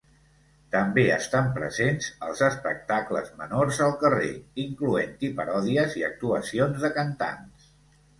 [0.75, 4.31] També estan presents els espectacles menors al carrer,
[4.63, 7.69] incloent-hi paròdies i actuacions de cantants.